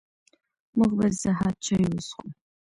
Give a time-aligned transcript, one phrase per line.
[0.77, 2.21] موږ به د سهار چاي وڅښو